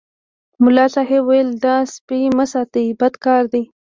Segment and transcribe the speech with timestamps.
[0.63, 3.63] ملا صاحب ویل دا سپي مه ساتئ بد کار کوي.